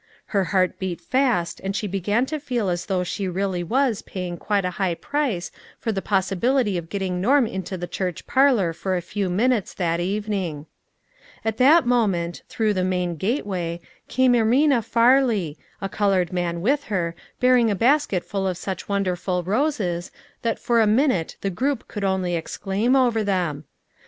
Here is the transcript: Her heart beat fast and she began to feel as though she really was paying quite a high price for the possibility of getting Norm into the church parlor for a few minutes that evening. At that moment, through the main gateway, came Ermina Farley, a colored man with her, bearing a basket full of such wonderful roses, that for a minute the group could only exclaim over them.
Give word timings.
Her 0.33 0.45
heart 0.45 0.79
beat 0.79 0.99
fast 0.99 1.59
and 1.63 1.75
she 1.75 1.85
began 1.85 2.25
to 2.25 2.39
feel 2.39 2.69
as 2.69 2.87
though 2.87 3.03
she 3.03 3.27
really 3.27 3.63
was 3.63 4.01
paying 4.01 4.35
quite 4.35 4.65
a 4.65 4.71
high 4.81 4.95
price 4.95 5.51
for 5.77 5.91
the 5.91 6.01
possibility 6.01 6.75
of 6.75 6.89
getting 6.89 7.21
Norm 7.21 7.45
into 7.45 7.77
the 7.77 7.85
church 7.85 8.25
parlor 8.25 8.73
for 8.73 8.97
a 8.97 9.01
few 9.03 9.29
minutes 9.29 9.75
that 9.75 9.99
evening. 9.99 10.65
At 11.45 11.57
that 11.57 11.85
moment, 11.85 12.41
through 12.49 12.73
the 12.73 12.83
main 12.83 13.15
gateway, 13.15 13.79
came 14.07 14.33
Ermina 14.33 14.83
Farley, 14.83 15.55
a 15.81 15.87
colored 15.87 16.33
man 16.33 16.61
with 16.61 16.85
her, 16.85 17.13
bearing 17.39 17.69
a 17.69 17.75
basket 17.75 18.23
full 18.23 18.47
of 18.47 18.57
such 18.57 18.89
wonderful 18.89 19.43
roses, 19.43 20.09
that 20.41 20.57
for 20.57 20.81
a 20.81 20.87
minute 20.87 21.37
the 21.41 21.51
group 21.51 21.87
could 21.87 22.03
only 22.03 22.35
exclaim 22.35 22.95
over 22.95 23.23
them. 23.23 23.65